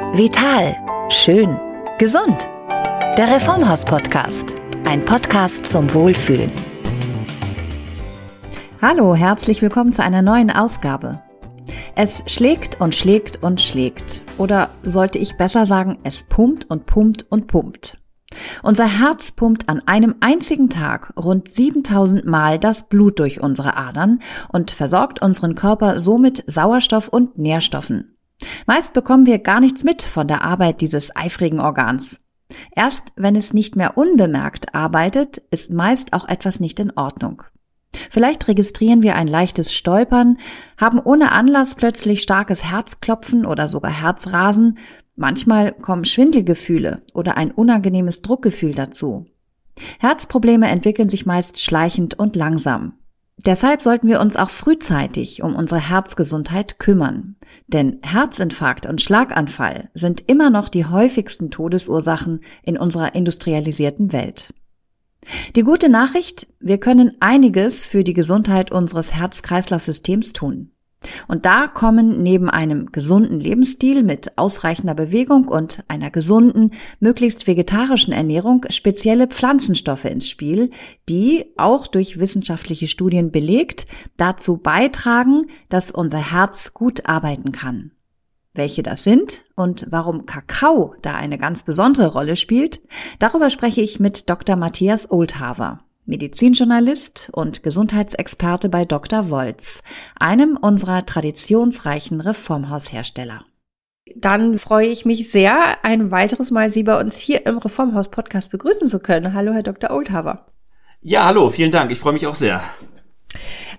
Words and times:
Vital. 0.00 0.76
Schön. 1.08 1.56
Gesund. 1.98 2.48
Der 3.16 3.32
Reformhaus-Podcast. 3.32 4.56
Ein 4.84 5.04
Podcast 5.04 5.64
zum 5.66 5.94
Wohlfühlen. 5.94 6.50
Hallo, 8.82 9.14
herzlich 9.14 9.62
willkommen 9.62 9.92
zu 9.92 10.02
einer 10.02 10.20
neuen 10.20 10.50
Ausgabe. 10.50 11.22
Es 11.94 12.24
schlägt 12.26 12.80
und 12.80 12.96
schlägt 12.96 13.42
und 13.44 13.60
schlägt. 13.60 14.22
Oder 14.36 14.70
sollte 14.82 15.18
ich 15.18 15.36
besser 15.36 15.64
sagen, 15.64 15.98
es 16.02 16.24
pumpt 16.24 16.68
und 16.68 16.86
pumpt 16.86 17.26
und 17.30 17.46
pumpt. 17.46 17.96
Unser 18.64 18.86
Herz 18.86 19.30
pumpt 19.30 19.68
an 19.68 19.80
einem 19.86 20.16
einzigen 20.18 20.70
Tag 20.70 21.12
rund 21.16 21.48
7000 21.48 22.24
Mal 22.24 22.58
das 22.58 22.88
Blut 22.88 23.20
durch 23.20 23.40
unsere 23.40 23.76
Adern 23.76 24.18
und 24.52 24.72
versorgt 24.72 25.22
unseren 25.22 25.54
Körper 25.54 26.00
somit 26.00 26.42
Sauerstoff 26.48 27.06
und 27.06 27.38
Nährstoffen. 27.38 28.16
Meist 28.66 28.92
bekommen 28.92 29.26
wir 29.26 29.38
gar 29.38 29.60
nichts 29.60 29.84
mit 29.84 30.02
von 30.02 30.28
der 30.28 30.42
Arbeit 30.42 30.80
dieses 30.80 31.14
eifrigen 31.14 31.60
Organs. 31.60 32.18
Erst 32.74 33.12
wenn 33.16 33.36
es 33.36 33.52
nicht 33.52 33.76
mehr 33.76 33.96
unbemerkt 33.96 34.74
arbeitet, 34.74 35.38
ist 35.50 35.72
meist 35.72 36.12
auch 36.12 36.28
etwas 36.28 36.60
nicht 36.60 36.80
in 36.80 36.92
Ordnung. 36.96 37.42
Vielleicht 37.92 38.46
registrieren 38.48 39.02
wir 39.02 39.16
ein 39.16 39.26
leichtes 39.26 39.72
Stolpern, 39.72 40.38
haben 40.76 41.00
ohne 41.00 41.32
Anlass 41.32 41.74
plötzlich 41.74 42.22
starkes 42.22 42.64
Herzklopfen 42.64 43.44
oder 43.44 43.66
sogar 43.66 43.90
Herzrasen, 43.90 44.78
manchmal 45.16 45.72
kommen 45.72 46.04
Schwindelgefühle 46.04 47.02
oder 47.14 47.36
ein 47.36 47.50
unangenehmes 47.50 48.22
Druckgefühl 48.22 48.74
dazu. 48.74 49.24
Herzprobleme 49.98 50.68
entwickeln 50.68 51.08
sich 51.08 51.26
meist 51.26 51.60
schleichend 51.60 52.18
und 52.18 52.36
langsam. 52.36 52.99
Deshalb 53.46 53.80
sollten 53.80 54.06
wir 54.06 54.20
uns 54.20 54.36
auch 54.36 54.50
frühzeitig 54.50 55.42
um 55.42 55.54
unsere 55.54 55.80
Herzgesundheit 55.80 56.78
kümmern. 56.78 57.36
Denn 57.68 57.98
Herzinfarkt 58.02 58.86
und 58.86 59.00
Schlaganfall 59.00 59.90
sind 59.94 60.28
immer 60.28 60.50
noch 60.50 60.68
die 60.68 60.84
häufigsten 60.84 61.50
Todesursachen 61.50 62.40
in 62.62 62.76
unserer 62.76 63.14
industrialisierten 63.14 64.12
Welt. 64.12 64.52
Die 65.56 65.62
gute 65.62 65.88
Nachricht, 65.88 66.48
wir 66.60 66.78
können 66.78 67.12
einiges 67.20 67.86
für 67.86 68.04
die 68.04 68.14
Gesundheit 68.14 68.72
unseres 68.72 69.12
Herz-Kreislauf-Systems 69.12 70.32
tun. 70.32 70.72
Und 71.28 71.46
da 71.46 71.66
kommen 71.66 72.22
neben 72.22 72.50
einem 72.50 72.92
gesunden 72.92 73.40
Lebensstil 73.40 74.02
mit 74.02 74.36
ausreichender 74.36 74.94
Bewegung 74.94 75.48
und 75.48 75.82
einer 75.88 76.10
gesunden, 76.10 76.72
möglichst 76.98 77.46
vegetarischen 77.46 78.12
Ernährung 78.12 78.66
spezielle 78.68 79.26
Pflanzenstoffe 79.26 80.04
ins 80.04 80.28
Spiel, 80.28 80.70
die, 81.08 81.46
auch 81.56 81.86
durch 81.86 82.18
wissenschaftliche 82.18 82.86
Studien 82.86 83.32
belegt, 83.32 83.86
dazu 84.18 84.58
beitragen, 84.58 85.46
dass 85.70 85.90
unser 85.90 86.18
Herz 86.32 86.74
gut 86.74 87.06
arbeiten 87.06 87.52
kann. 87.52 87.92
Welche 88.52 88.82
das 88.82 89.04
sind 89.04 89.44
und 89.54 89.86
warum 89.90 90.26
Kakao 90.26 90.94
da 91.02 91.14
eine 91.14 91.38
ganz 91.38 91.62
besondere 91.62 92.08
Rolle 92.08 92.36
spielt, 92.36 92.80
darüber 93.20 93.48
spreche 93.48 93.80
ich 93.80 94.00
mit 94.00 94.28
Dr. 94.28 94.56
Matthias 94.56 95.10
Oldhaver. 95.10 95.78
Medizinjournalist 96.06 97.30
und 97.32 97.62
Gesundheitsexperte 97.62 98.68
bei 98.68 98.84
Dr. 98.84 99.30
Wolz, 99.30 99.82
einem 100.18 100.56
unserer 100.56 101.06
traditionsreichen 101.06 102.20
Reformhaushersteller. 102.20 103.44
Dann 104.16 104.58
freue 104.58 104.88
ich 104.88 105.04
mich 105.04 105.30
sehr, 105.30 105.84
ein 105.84 106.10
weiteres 106.10 106.50
Mal 106.50 106.70
Sie 106.70 106.82
bei 106.82 106.98
uns 106.98 107.16
hier 107.16 107.46
im 107.46 107.58
Reformhaus 107.58 108.10
Podcast 108.10 108.50
begrüßen 108.50 108.88
zu 108.88 108.98
können. 108.98 109.34
Hallo, 109.34 109.52
Herr 109.52 109.62
Dr. 109.62 109.90
Oldhaver. 109.90 110.46
Ja, 111.00 111.24
hallo, 111.24 111.50
vielen 111.50 111.70
Dank. 111.70 111.92
Ich 111.92 111.98
freue 111.98 112.12
mich 112.12 112.26
auch 112.26 112.34
sehr. 112.34 112.62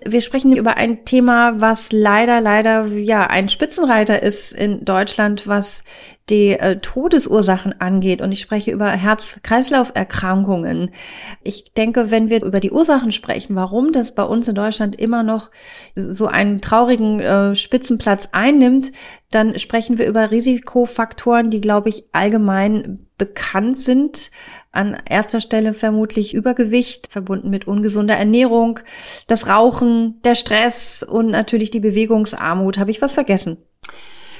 Wir 0.04 0.20
sprechen 0.20 0.56
über 0.56 0.76
ein 0.76 1.04
Thema, 1.04 1.60
was 1.60 1.92
leider, 1.92 2.40
leider, 2.40 2.86
ja, 2.86 3.26
ein 3.26 3.48
Spitzenreiter 3.48 4.22
ist 4.22 4.52
in 4.52 4.84
Deutschland, 4.84 5.46
was 5.46 5.84
die 6.28 6.52
äh, 6.52 6.78
Todesursachen 6.78 7.80
angeht. 7.80 8.20
Und 8.20 8.32
ich 8.32 8.40
spreche 8.40 8.70
über 8.70 8.88
Herz-Kreislauf-Erkrankungen. 8.88 10.90
Ich 11.42 11.74
denke, 11.74 12.10
wenn 12.10 12.30
wir 12.30 12.42
über 12.42 12.60
die 12.60 12.70
Ursachen 12.70 13.12
sprechen, 13.12 13.56
warum 13.56 13.92
das 13.92 14.14
bei 14.14 14.22
uns 14.22 14.48
in 14.48 14.54
Deutschland 14.54 14.98
immer 14.98 15.22
noch 15.22 15.50
so 15.94 16.26
einen 16.26 16.60
traurigen 16.60 17.20
äh, 17.20 17.54
Spitzenplatz 17.54 18.28
einnimmt, 18.32 18.92
dann 19.30 19.58
sprechen 19.58 19.98
wir 19.98 20.06
über 20.06 20.30
Risikofaktoren, 20.30 21.50
die, 21.50 21.60
glaube 21.60 21.88
ich, 21.88 22.04
allgemein 22.12 23.06
bekannt 23.22 23.78
sind. 23.78 24.32
An 24.72 24.96
erster 25.08 25.40
Stelle 25.40 25.74
vermutlich 25.74 26.34
Übergewicht, 26.34 27.06
verbunden 27.12 27.50
mit 27.50 27.68
ungesunder 27.68 28.16
Ernährung, 28.16 28.80
das 29.28 29.46
Rauchen, 29.46 30.20
der 30.22 30.34
Stress 30.34 31.04
und 31.04 31.28
natürlich 31.28 31.70
die 31.70 31.78
Bewegungsarmut. 31.78 32.78
Habe 32.78 32.90
ich 32.90 33.00
was 33.00 33.14
vergessen? 33.14 33.58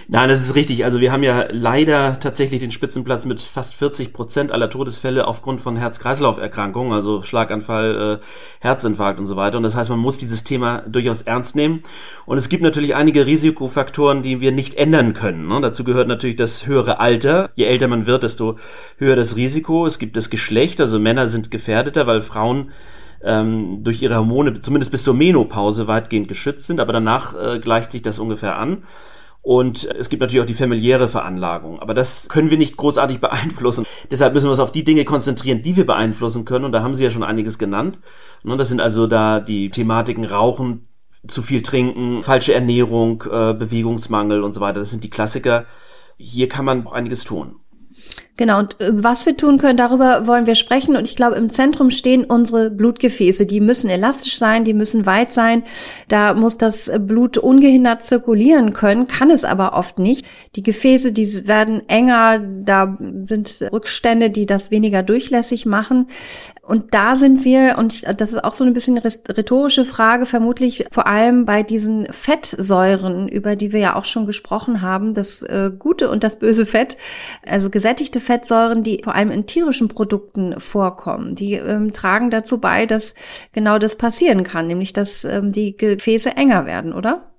Nein, 0.09 0.29
das 0.29 0.41
ist 0.41 0.55
richtig. 0.55 0.85
Also 0.85 1.01
wir 1.01 1.13
haben 1.13 1.23
ja 1.23 1.47
leider 1.51 2.19
tatsächlich 2.19 2.61
den 2.61 2.71
Spitzenplatz 2.71 3.25
mit 3.25 3.41
fast 3.41 3.75
40 3.75 4.13
Prozent 4.13 4.53
aller 4.53 4.69
Todesfälle 4.69 5.27
aufgrund 5.27 5.61
von 5.61 5.77
Herz-Kreislauf-Erkrankungen, 5.77 6.93
also 6.93 7.23
Schlaganfall, 7.23 8.21
äh, 8.21 8.25
Herzinfarkt 8.61 9.19
und 9.19 9.27
so 9.27 9.37
weiter. 9.37 9.57
Und 9.57 9.63
das 9.63 9.77
heißt, 9.77 9.91
man 9.91 9.99
muss 9.99 10.19
dieses 10.19 10.45
Thema 10.45 10.83
durchaus 10.87 11.23
ernst 11.23 11.57
nehmen. 11.57 11.83
Und 12.27 12.39
es 12.39 12.49
gibt 12.49 12.63
natürlich 12.63 12.95
einige 12.95 13.27
Risikofaktoren, 13.27 14.23
die 14.23 14.41
wir 14.41 14.53
nicht 14.53 14.75
ändern 14.75 15.15
können. 15.15 15.49
Ne? 15.49 15.61
Dazu 15.61 15.85
gehört 15.85 16.09
natürlich 16.09 16.37
das 16.37 16.67
höhere 16.67 16.99
Alter. 17.01 17.51
Je 17.55 17.65
älter 17.65 17.89
man 17.89 18.07
wird, 18.07 18.23
desto 18.23 18.57
höher 18.99 19.17
das 19.17 19.37
Risiko. 19.37 19.87
Es 19.87 19.99
gibt 19.99 20.17
das 20.17 20.31
Geschlecht, 20.31 20.81
also 20.81 20.99
Männer 20.99 21.29
sind 21.29 21.51
gefährdeter, 21.51 22.07
weil 22.07 22.23
Frauen 22.23 22.73
ähm, 23.25 23.85
durch 23.85 24.03
ihre 24.03 24.17
Hormone 24.17 24.61
zumindest 24.61 24.91
bis 24.91 25.05
zur 25.05 25.15
Menopause 25.15 25.87
weitgehend 25.87 26.29
geschützt 26.29 26.67
sind, 26.67 26.81
aber 26.81 26.93
danach 26.93 27.35
äh, 27.37 27.59
gleicht 27.61 27.93
sich 27.93 28.03
das 28.03 28.19
ungefähr 28.19 28.59
an. 28.59 28.85
Und 29.43 29.85
es 29.85 30.09
gibt 30.09 30.21
natürlich 30.21 30.41
auch 30.41 30.47
die 30.47 30.55
familiäre 30.55 31.09
Veranlagung. 31.09 31.81
Aber 31.81 31.95
das 31.95 32.29
können 32.29 32.51
wir 32.51 32.59
nicht 32.59 32.77
großartig 32.77 33.21
beeinflussen. 33.21 33.85
Deshalb 34.11 34.35
müssen 34.35 34.47
wir 34.47 34.51
uns 34.51 34.61
auf 34.61 34.73
die 34.73 34.85
Dinge 34.85 35.05
konzentrieren, 35.05 35.63
die 35.63 35.77
wir 35.77 35.85
beeinflussen 35.85 36.45
können. 36.45 36.65
Und 36.65 36.73
da 36.73 36.83
haben 36.83 36.95
Sie 36.95 37.03
ja 37.03 37.11
schon 37.11 37.25
einiges 37.25 37.59
genannt. 37.59 37.99
Und 38.45 38.57
das 38.59 38.69
sind 38.69 38.81
also 38.81 39.07
da 39.07 39.41
die 39.41 39.71
Thematiken 39.71 40.25
Rauchen, 40.25 40.87
zu 41.27 41.43
viel 41.43 41.63
trinken, 41.63 42.23
falsche 42.23 42.53
Ernährung, 42.55 43.23
äh, 43.31 43.55
Bewegungsmangel 43.55 44.43
und 44.43 44.55
so 44.55 44.61
weiter. 44.61 44.81
Das 44.81 44.91
sind 44.91 45.05
die 45.05 45.11
Klassiker. 45.11 45.67
Hier 46.17 46.49
kann 46.49 46.65
man 46.65 46.87
auch 46.87 46.93
einiges 46.93 47.25
tun. 47.25 47.57
Genau, 48.43 48.59
und 48.59 48.81
äh, 48.81 48.91
was 48.93 49.25
wir 49.25 49.37
tun 49.37 49.57
können, 49.57 49.77
darüber 49.77 50.27
wollen 50.27 50.47
wir 50.47 50.57
sprechen. 50.57 50.97
Und 50.97 51.07
ich 51.07 51.15
glaube, 51.15 51.37
im 51.37 51.49
Zentrum 51.49 51.93
stehen 51.93 52.25
unsere 52.25 52.73
Blutgefäße. 52.73 53.47
Die 53.47 53.61
müssen 53.61 53.89
elastisch 53.89 54.37
sein, 54.37 54.65
die 54.65 54.75
müssen 54.75 55.07
weit 55.07 55.33
sein. 55.33 55.63
Da 56.09 56.35
muss 56.35 56.59
das 56.59 56.91
Blut 56.99 57.39
ungehindert 57.39 58.03
zirkulieren 58.03 58.73
können, 58.73 59.07
kann 59.07 59.31
es 59.31 59.45
aber 59.45 59.75
oft 59.75 60.01
nicht. 60.01 60.27
Die 60.57 60.65
Gefäße, 60.65 61.13
die 61.13 61.47
werden 61.47 61.89
enger, 61.89 62.41
da 62.41 62.99
sind 63.23 63.65
Rückstände, 63.73 64.31
die 64.31 64.47
das 64.47 64.73
weniger 64.73 65.05
durchlässig 65.05 65.65
machen. 65.65 66.09
Und 66.65 66.95
da 66.95 67.17
sind 67.17 67.45
wir, 67.45 67.77
und 67.77 68.05
das 68.21 68.33
ist 68.33 68.43
auch 68.45 68.55
so 68.55 68.65
ein 68.65 68.73
bisschen 68.73 68.97
rhetorische 68.97 69.85
Frage, 69.85 70.27
vermutlich 70.27 70.87
vor 70.93 71.09
allem 71.09 71.45
bei 71.45 71.65
diesen 71.65 72.07
Fettsäuren, 72.13 73.27
über 73.27 73.57
die 73.57 73.73
wir 73.73 73.81
ja 73.81 73.97
auch 73.97 74.05
schon 74.05 74.27
gesprochen 74.27 74.81
haben, 74.81 75.13
das 75.13 75.43
äh, 75.43 75.73
gute 75.77 76.09
und 76.09 76.23
das 76.23 76.39
böse 76.39 76.65
Fett, 76.65 76.97
also 77.45 77.69
gesättigte 77.69 78.21
Fettsäuren, 78.33 78.83
die 78.83 79.03
vor 79.05 79.15
allem 79.15 79.31
in 79.31 79.47
tierischen 79.47 79.89
Produkten 79.89 80.59
vorkommen, 80.59 81.35
die 81.35 81.53
ähm, 81.55 81.93
tragen 81.93 82.31
dazu 82.31 82.59
bei, 82.59 82.87
dass 82.87 83.13
genau 83.53 83.79
das 83.79 83.97
passieren 83.97 84.43
kann, 84.43 84.67
nämlich 84.67 84.95
dass 84.95 85.25
ähm, 85.25 85.53
die 85.53 85.77
Gefäße 85.77 86.35
enger 86.35 86.65
werden, 86.65 86.95
oder? 86.95 87.31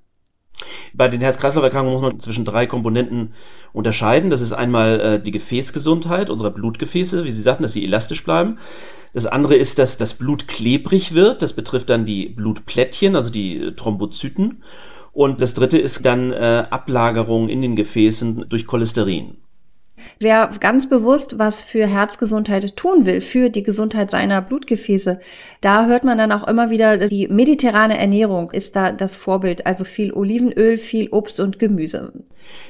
Bei 0.93 1.07
den 1.07 1.21
Herz-Kreislauf-Erkrankungen 1.21 1.99
muss 1.99 2.11
man 2.11 2.19
zwischen 2.19 2.45
drei 2.45 2.67
Komponenten 2.67 3.33
unterscheiden. 3.73 4.29
Das 4.29 4.39
ist 4.39 4.53
einmal 4.53 4.99
äh, 4.99 5.19
die 5.19 5.31
Gefäßgesundheit 5.31 6.29
unserer 6.29 6.51
Blutgefäße, 6.51 7.25
wie 7.25 7.31
Sie 7.31 7.41
sagten, 7.41 7.63
dass 7.63 7.73
sie 7.73 7.83
elastisch 7.83 8.23
bleiben. 8.23 8.59
Das 9.13 9.25
andere 9.25 9.55
ist, 9.55 9.79
dass 9.79 9.97
das 9.97 10.13
Blut 10.13 10.47
klebrig 10.47 11.15
wird. 11.15 11.41
Das 11.41 11.53
betrifft 11.53 11.89
dann 11.89 12.05
die 12.05 12.29
Blutplättchen, 12.29 13.15
also 13.15 13.31
die 13.31 13.57
äh, 13.57 13.71
Thrombozyten. 13.71 14.63
Und 15.11 15.41
das 15.41 15.55
dritte 15.55 15.79
ist 15.79 16.05
dann 16.05 16.31
äh, 16.31 16.65
Ablagerung 16.69 17.49
in 17.49 17.63
den 17.63 17.75
Gefäßen 17.75 18.45
durch 18.47 18.67
Cholesterin. 18.67 19.37
Wer 20.19 20.51
ganz 20.59 20.89
bewusst 20.89 21.39
was 21.39 21.63
für 21.63 21.87
Herzgesundheit 21.87 22.75
tun 22.75 23.05
will, 23.05 23.21
für 23.21 23.49
die 23.49 23.63
Gesundheit 23.63 24.11
seiner 24.11 24.41
Blutgefäße, 24.41 25.19
da 25.61 25.85
hört 25.85 26.03
man 26.03 26.17
dann 26.17 26.31
auch 26.31 26.47
immer 26.47 26.69
wieder, 26.69 26.97
die 26.97 27.27
mediterrane 27.27 27.97
Ernährung 27.97 28.51
ist 28.51 28.75
da 28.75 28.91
das 28.91 29.15
Vorbild. 29.15 29.65
Also 29.65 29.83
viel 29.83 30.13
Olivenöl, 30.13 30.77
viel 30.77 31.09
Obst 31.09 31.39
und 31.39 31.59
Gemüse. 31.59 32.13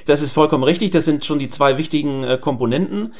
Das 0.06 0.22
ist 0.22 0.32
vollkommen 0.32 0.64
richtig. 0.64 0.90
Das 0.90 1.04
sind 1.04 1.24
schon 1.24 1.38
die 1.38 1.48
zwei 1.48 1.78
wichtigen 1.78 2.24
äh, 2.24 2.38
Komponenten 2.38 3.12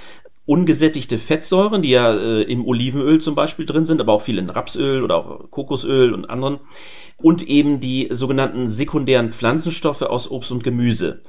ungesättigte 0.46 1.18
Fettsäuren, 1.18 1.82
die 1.82 1.90
ja 1.90 2.12
äh, 2.12 2.42
im 2.42 2.66
Olivenöl 2.66 3.20
zum 3.20 3.34
Beispiel 3.34 3.64
drin 3.64 3.86
sind, 3.86 4.00
aber 4.00 4.12
auch 4.12 4.22
viel 4.22 4.38
in 4.38 4.50
Rapsöl 4.50 5.02
oder 5.02 5.16
auch 5.16 5.50
Kokosöl 5.50 6.12
und 6.12 6.28
anderen. 6.28 6.60
Und 7.16 7.42
eben 7.48 7.80
die 7.80 8.08
sogenannten 8.10 8.68
sekundären 8.68 9.32
Pflanzenstoffe 9.32 10.02
aus 10.02 10.30
Obst 10.30 10.52
und 10.52 10.64
Gemüse. 10.64 11.22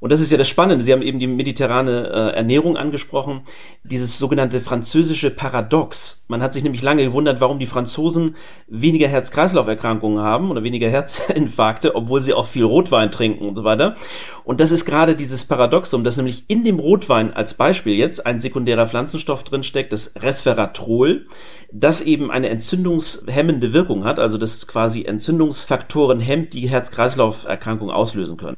Und 0.00 0.10
das 0.10 0.20
ist 0.20 0.32
ja 0.32 0.38
das 0.38 0.48
Spannende. 0.48 0.84
Sie 0.84 0.92
haben 0.92 1.02
eben 1.02 1.18
die 1.18 1.26
mediterrane 1.26 2.08
äh, 2.08 2.36
Ernährung 2.36 2.78
angesprochen. 2.78 3.42
Dieses 3.84 4.18
sogenannte 4.18 4.60
französische 4.60 5.30
Paradox. 5.30 6.24
Man 6.28 6.42
hat 6.42 6.54
sich 6.54 6.64
nämlich 6.64 6.82
lange 6.82 7.04
gewundert, 7.04 7.40
warum 7.42 7.58
die 7.58 7.66
Franzosen 7.66 8.34
weniger 8.66 9.08
Herz-Kreislauf-Erkrankungen 9.08 10.22
haben 10.22 10.50
oder 10.50 10.62
weniger 10.62 10.88
Herzinfarkte, 10.88 11.94
obwohl 11.94 12.22
sie 12.22 12.32
auch 12.32 12.46
viel 12.46 12.64
Rotwein 12.64 13.10
trinken 13.10 13.46
und 13.46 13.56
so 13.56 13.64
weiter. 13.64 13.96
Und 14.44 14.60
das 14.60 14.70
ist 14.70 14.86
gerade 14.86 15.14
dieses 15.14 15.44
Paradoxum, 15.44 16.02
dass 16.02 16.16
nämlich 16.16 16.44
in 16.48 16.64
dem 16.64 16.78
Rotwein 16.78 17.34
als 17.34 17.54
Beispiel 17.54 17.94
jetzt 17.94 18.24
ein 18.24 18.40
sekundärer 18.40 18.86
Pflanzenstoff 18.86 19.44
drinsteckt, 19.44 19.92
das 19.92 20.14
Resveratrol, 20.16 21.26
das 21.72 22.00
eben 22.00 22.30
eine 22.30 22.48
entzündungshemmende 22.48 23.74
Wirkung 23.74 24.04
hat, 24.04 24.18
also 24.18 24.38
das 24.38 24.66
quasi 24.66 25.04
Entzündungsfaktoren 25.04 26.20
hemmt, 26.20 26.54
die 26.54 26.68
Herz-Kreislauf-Erkrankungen 26.68 27.94
auslösen 27.94 28.38
können. 28.38 28.56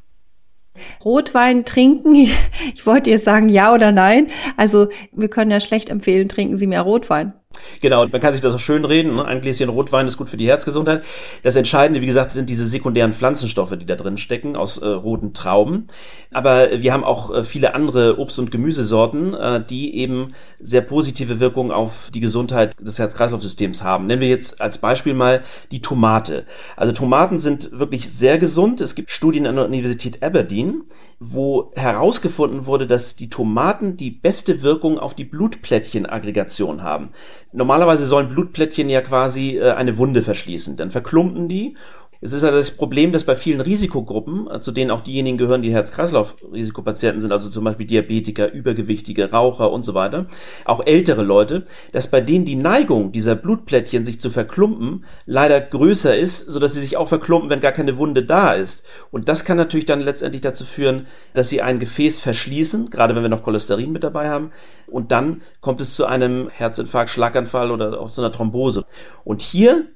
Rotwein 1.05 1.65
trinken, 1.65 2.15
ich 2.75 2.87
wollte 2.87 3.11
jetzt 3.11 3.25
sagen 3.25 3.49
ja 3.49 3.73
oder 3.73 3.93
nein. 3.93 4.29
Also 4.57 4.89
wir 5.13 5.29
können 5.29 5.51
ja 5.51 5.61
schlecht 5.61 5.89
empfehlen, 5.89 6.29
trinken 6.29 6.59
Sie 6.59 6.67
mehr 6.67 6.83
Rotwein. 6.83 7.35
Genau, 7.81 8.07
man 8.07 8.21
kann 8.21 8.33
sich 8.33 8.43
das 8.43 8.55
auch 8.55 8.61
schön 8.61 8.85
reden. 8.85 9.17
Ne? 9.17 9.25
Ein 9.25 9.41
Gläschen 9.41 9.69
Rotwein 9.69 10.07
ist 10.07 10.17
gut 10.17 10.29
für 10.29 10.37
die 10.37 10.47
Herzgesundheit. 10.47 11.05
Das 11.43 11.57
Entscheidende, 11.57 12.01
wie 12.01 12.07
gesagt, 12.07 12.31
sind 12.31 12.51
diese 12.51 12.67
sekundären 12.67 13.13
Pflanzenstoffe, 13.13 13.77
die 13.77 13.87
da 13.87 13.97
drin 13.97 14.19
stecken, 14.19 14.57
aus 14.57 14.79
äh, 14.79 14.87
roten 14.87 15.33
Trauben. 15.33 15.89
Aber 16.33 16.81
wir 16.81 16.93
haben 16.93 17.05
auch 17.05 17.33
äh, 17.33 17.45
viele 17.45 17.75
andere 17.75 18.19
Obst- 18.19 18.39
und 18.39 18.51
Gemüsesorten, 18.51 19.35
äh, 19.35 19.65
die 19.65 19.97
eben 19.97 20.29
sehr 20.61 20.81
positive 20.83 21.41
Wirkungen 21.41 21.71
auf 21.71 22.11
die 22.15 22.21
Gesundheit 22.21 22.77
des 22.81 22.99
Herz-Kreislauf-Systems 22.99 23.83
haben. 23.83 24.07
Nennen 24.07 24.21
wir 24.21 24.29
jetzt 24.29 24.61
als 24.61 24.79
Beispiel 24.79 25.15
mal 25.15 25.43
die 25.71 25.81
Tomate. 25.81 26.45
Also 26.77 26.93
Tomaten 26.93 27.39
sind 27.39 27.71
wirklich 27.73 28.11
sehr 28.11 28.39
gesund. 28.39 28.81
Es 28.81 28.95
gibt 28.95 29.11
Studien 29.11 29.47
an 29.47 29.57
der 29.57 29.67
Universität 29.67 30.23
Aberdeen, 30.23 30.85
wo 31.25 31.71
herausgefunden 31.77 32.67
wurde, 32.67 32.87
dass 32.87 33.15
die 33.15 33.31
Tomaten 33.31 33.97
die 33.97 34.11
beste 34.11 34.63
Wirkung 34.63 34.99
auf 34.99 35.15
die 35.15 35.25
Blutplättchenaggregation 35.25 36.83
haben. 36.83 37.11
Normalerweise 37.53 38.07
sollen 38.07 38.29
Blutplättchen 38.29 38.89
ja 38.89 39.01
quasi 39.03 39.57
äh, 39.59 39.73
eine 39.73 39.99
Wunde 39.99 40.23
verschließen. 40.23 40.77
Dann 40.77 40.91
verklumpen 40.91 41.49
die 41.49 41.77
es 42.25 42.33
ist 42.33 42.45
ja 42.45 42.53
das 42.53 42.71
Problem, 42.71 43.11
dass 43.11 43.25
bei 43.25 43.35
vielen 43.35 43.61
Risikogruppen, 43.61 44.49
äh, 44.49 44.61
zu 44.61 44.71
denen 44.71 44.93
auch 44.93 45.01
diejenigen 45.01 45.39
gehören, 45.39 45.61
die 45.61 45.73
Herz-Kreislauf-Risikopatienten 45.73 47.21
sind, 47.21 47.33
also 47.33 47.51
zum 47.51 47.65
Beispiel 47.65 47.85
Diabetiker, 47.85 48.53
Übergewichtige, 48.53 49.33
Raucher 49.33 49.73
und 49.73 49.85
so 49.85 49.95
weiter, 49.95 50.27
auch 50.65 50.87
ältere 50.87 51.25
Leute, 51.25 51.65
dass 51.91 52.09
bei 52.09 52.21
denen 52.21 52.45
die 52.45 52.55
Neigung 52.55 53.11
dieser 53.11 53.35
Blutplättchen 53.35 54.05
sich 54.05 54.21
zu 54.21 54.31
verklumpen 54.31 55.05
leider 55.27 55.61
größer 55.61 56.17
ist, 56.17 56.47
sodass 56.47 56.75
sie 56.75 56.81
sich 56.81 56.97
auch 56.97 57.09
verklumpen, 57.09 57.51
wenn 57.51 57.61
gar 57.61 57.73
keine 57.73 57.99
Wunde 57.99 58.23
da 58.23 58.53
ist. 58.53 58.85
Und 59.11 59.29
das 59.29 59.45
kann 59.45 59.57
natürlich 59.57 59.87
dann 59.87 60.01
letztendlich 60.01 60.43
dazu 60.43 60.65
führen, 60.65 61.09
dass 61.35 61.49
sie 61.49 61.61
ein 61.61 61.81
Gefäß 61.81 62.21
verschließen, 62.21 62.91
gerade 62.91 63.17
wenn 63.17 63.23
wir 63.23 63.31
noch 63.31 63.43
Cholesterin 63.43 63.91
mit 63.91 64.05
dabei 64.05 64.31
haben. 64.31 64.53
Und 64.87 65.11
dann 65.11 65.43
kommt 65.61 65.81
es 65.81 65.97
zu 65.97 66.07
einem 66.07 66.51
Herzinfarkt, 66.51 67.11
Schlaganfall 67.11 67.73
oder 67.73 68.01
auch 68.01 68.13
zu 68.13 68.21
einer 68.21 68.31
Thrombose. 68.31 68.85
Und 69.25 69.43
hier 69.43 69.87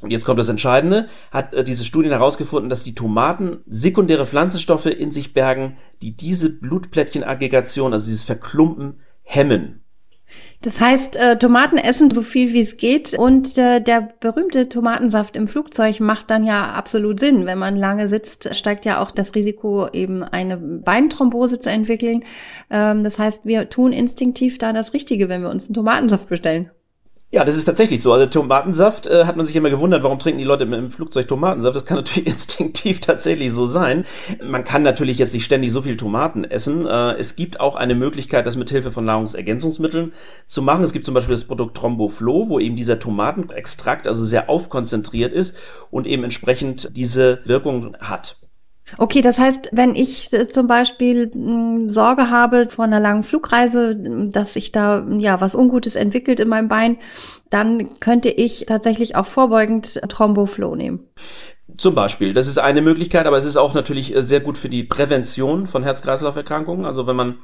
und 0.00 0.10
jetzt 0.10 0.24
kommt 0.24 0.38
das 0.38 0.48
Entscheidende, 0.48 1.08
hat 1.30 1.54
äh, 1.54 1.64
diese 1.64 1.84
Studien 1.84 2.12
herausgefunden, 2.12 2.68
dass 2.68 2.82
die 2.82 2.94
Tomaten 2.94 3.58
sekundäre 3.66 4.26
Pflanzenstoffe 4.26 4.86
in 4.86 5.10
sich 5.10 5.34
bergen, 5.34 5.76
die 6.02 6.16
diese 6.16 6.50
Blutplättchenaggregation, 6.58 7.92
also 7.92 8.06
dieses 8.06 8.24
Verklumpen, 8.24 9.00
hemmen. 9.22 9.82
Das 10.60 10.80
heißt, 10.80 11.16
äh, 11.16 11.38
Tomaten 11.38 11.78
essen 11.78 12.10
so 12.10 12.22
viel 12.22 12.52
wie 12.52 12.60
es 12.60 12.76
geht 12.76 13.14
und 13.16 13.56
äh, 13.56 13.80
der 13.80 14.08
berühmte 14.20 14.68
Tomatensaft 14.68 15.36
im 15.36 15.48
Flugzeug 15.48 16.00
macht 16.00 16.30
dann 16.30 16.44
ja 16.44 16.72
absolut 16.72 17.20
Sinn. 17.20 17.46
Wenn 17.46 17.58
man 17.58 17.76
lange 17.76 18.08
sitzt, 18.08 18.54
steigt 18.54 18.84
ja 18.84 19.00
auch 19.00 19.10
das 19.10 19.34
Risiko, 19.34 19.88
eben 19.92 20.22
eine 20.22 20.56
Beinthrombose 20.56 21.60
zu 21.60 21.70
entwickeln. 21.70 22.24
Ähm, 22.70 23.04
das 23.04 23.18
heißt, 23.18 23.46
wir 23.46 23.70
tun 23.70 23.92
instinktiv 23.92 24.58
da 24.58 24.72
das 24.72 24.92
Richtige, 24.92 25.28
wenn 25.28 25.42
wir 25.42 25.50
uns 25.50 25.66
einen 25.66 25.74
Tomatensaft 25.74 26.28
bestellen. 26.28 26.70
Ja, 27.30 27.44
das 27.44 27.56
ist 27.56 27.66
tatsächlich 27.66 28.02
so. 28.02 28.10
Also 28.14 28.24
Tomatensaft 28.24 29.06
äh, 29.06 29.26
hat 29.26 29.36
man 29.36 29.44
sich 29.44 29.54
immer 29.54 29.68
gewundert, 29.68 30.02
warum 30.02 30.18
trinken 30.18 30.38
die 30.38 30.44
Leute 30.44 30.64
im, 30.64 30.72
im, 30.72 30.90
Flugzeug 30.90 31.28
Tomatensaft. 31.28 31.76
Das 31.76 31.84
kann 31.84 31.96
natürlich 31.98 32.26
instinktiv 32.26 33.00
tatsächlich 33.00 33.52
so 33.52 33.66
sein. 33.66 34.06
Man 34.42 34.64
kann 34.64 34.82
natürlich 34.82 35.18
jetzt 35.18 35.34
nicht 35.34 35.44
ständig 35.44 35.70
so 35.70 35.82
viel 35.82 35.98
Tomaten 35.98 36.44
essen. 36.44 36.86
Äh, 36.86 37.16
es 37.16 37.36
gibt 37.36 37.60
auch 37.60 37.76
eine 37.76 37.94
Möglichkeit, 37.94 38.46
das 38.46 38.56
mit 38.56 38.70
Hilfe 38.70 38.92
von 38.92 39.04
Nahrungsergänzungsmitteln 39.04 40.14
zu 40.46 40.62
machen. 40.62 40.82
Es 40.84 40.94
gibt 40.94 41.04
zum 41.04 41.12
Beispiel 41.12 41.34
das 41.34 41.44
Produkt 41.44 41.76
Tromboflo, 41.76 42.48
wo 42.48 42.60
eben 42.60 42.76
dieser 42.76 42.98
Tomatenextrakt 42.98 44.06
also 44.06 44.24
sehr 44.24 44.48
aufkonzentriert 44.48 45.34
ist 45.34 45.54
und 45.90 46.06
eben 46.06 46.24
entsprechend 46.24 46.96
diese 46.96 47.40
Wirkung 47.44 47.94
hat. 48.00 48.36
Okay, 48.96 49.20
das 49.20 49.38
heißt, 49.38 49.70
wenn 49.72 49.94
ich 49.94 50.32
äh, 50.32 50.48
zum 50.48 50.66
Beispiel 50.66 51.30
hm, 51.32 51.90
Sorge 51.90 52.30
habe 52.30 52.68
vor 52.70 52.86
einer 52.86 53.00
langen 53.00 53.22
Flugreise, 53.22 53.96
dass 54.30 54.54
sich 54.54 54.72
da 54.72 55.06
ja 55.18 55.40
was 55.40 55.54
Ungutes 55.54 55.94
entwickelt 55.94 56.40
in 56.40 56.48
meinem 56.48 56.68
Bein, 56.68 56.96
dann 57.50 58.00
könnte 58.00 58.30
ich 58.30 58.66
tatsächlich 58.66 59.16
auch 59.16 59.26
vorbeugend 59.26 60.00
Thromboflow 60.08 60.74
nehmen. 60.74 61.08
Zum 61.78 61.94
Beispiel, 61.94 62.34
das 62.34 62.48
ist 62.48 62.58
eine 62.58 62.82
Möglichkeit, 62.82 63.26
aber 63.26 63.38
es 63.38 63.44
ist 63.44 63.56
auch 63.56 63.72
natürlich 63.72 64.12
äh, 64.12 64.20
sehr 64.20 64.40
gut 64.40 64.58
für 64.58 64.68
die 64.68 64.82
Prävention 64.82 65.68
von 65.68 65.84
Herz-Kreislauf-Erkrankungen. 65.84 66.84
Also 66.84 67.06
wenn 67.06 67.14
man 67.14 67.36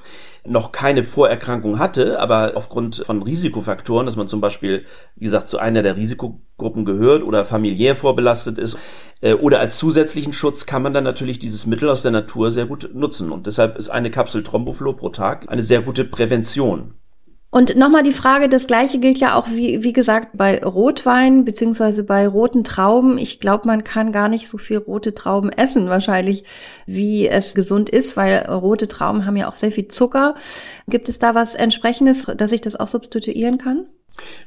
noch 0.45 0.73
keine 0.73 1.05
Vorerkrankung 1.05 1.79
hatte, 1.79 2.19
aber 2.19 2.55
aufgrund 2.57 2.97
von 3.07 3.23
Risikofaktoren, 3.23 4.07
dass 4.07 4.17
man 4.17 4.27
zum 4.27 4.41
Beispiel, 4.41 4.87
wie 5.15 5.27
gesagt, 5.27 5.49
zu 5.49 5.59
einer 5.59 5.85
der 5.85 5.97
Risikogruppen 5.97 6.85
gehört 6.85 7.23
oder 7.23 7.45
familiär 7.45 7.95
vorbelastet 7.95 8.59
ist, 8.59 8.77
äh, 9.21 9.35
oder 9.35 9.61
als 9.61 9.79
zusätzlichen 9.79 10.33
Schutz 10.33 10.67
kann 10.67 10.83
man 10.83 10.93
dann 10.93 11.05
natürlich 11.05 11.39
dieses 11.39 11.67
Mittel 11.69 11.89
aus 11.89 12.03
der 12.03 12.11
Natur 12.11 12.51
sehr 12.51 12.67
gut 12.67 12.91
nutzen. 12.93 13.31
Und 13.31 13.47
deshalb 13.47 13.79
ist 13.79 13.89
eine 13.89 14.11
Kapsel 14.11 14.43
Thromboflo 14.43 14.95
pro 14.95 15.11
Tag 15.11 15.49
eine 15.49 15.63
sehr 15.63 15.81
gute 15.81 16.05
Prävention. 16.05 16.95
Und 17.55 17.77
nochmal 17.77 18.03
die 18.03 18.11
Frage, 18.11 18.49
das 18.49 18.67
gleiche 18.67 18.99
gilt 18.99 19.19
ja 19.19 19.37
auch, 19.37 19.47
wie, 19.49 19.85
wie 19.85 19.93
gesagt, 19.93 20.31
bei 20.37 20.61
Rotwein 20.61 21.45
beziehungsweise 21.45 22.03
bei 22.03 22.27
roten 22.27 22.65
Trauben. 22.65 23.17
Ich 23.17 23.39
glaube, 23.39 23.69
man 23.69 23.85
kann 23.85 24.11
gar 24.11 24.29
nicht 24.29 24.49
so 24.49 24.59
viel 24.59 24.79
rote 24.79 25.15
Trauben 25.15 25.51
essen, 25.51 25.89
wahrscheinlich, 25.89 26.43
wie 26.87 27.29
es 27.29 27.55
gesund 27.55 27.91
ist, 27.91 28.17
weil 28.17 28.45
rote 28.51 28.89
Trauben 28.89 29.25
haben 29.25 29.37
ja 29.37 29.49
auch 29.49 29.55
sehr 29.55 29.71
viel 29.71 29.87
Zucker. 29.87 30.35
Gibt 30.89 31.09
es 31.09 31.21
da 31.21 31.37
was 31.37 31.55
entsprechendes, 31.55 32.27
dass 32.37 32.51
ich 32.51 32.61
das 32.61 32.75
auch 32.75 32.89
substituieren 32.89 33.59
kann? 33.59 33.87